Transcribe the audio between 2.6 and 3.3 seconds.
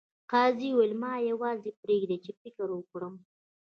وکړم.